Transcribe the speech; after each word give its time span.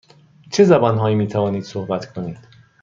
چه 0.51 0.63
زبان 0.63 0.97
هایی 0.97 1.15
می 1.15 1.27
توانید 1.27 1.63
صحبت 1.63 2.13
کنید؟ 2.13 2.47